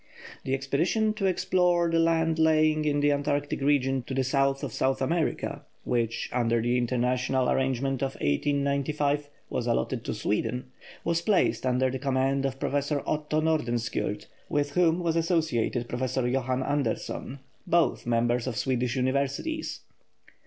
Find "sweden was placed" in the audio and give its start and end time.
10.15-11.67